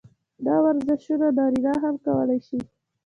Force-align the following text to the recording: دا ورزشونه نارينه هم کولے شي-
دا 0.45 0.55
ورزشونه 0.65 1.27
نارينه 1.37 1.73
هم 1.83 1.95
کولے 2.05 2.37
شي- 2.47 2.57